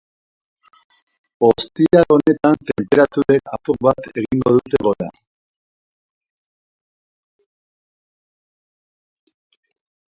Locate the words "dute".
4.55-4.81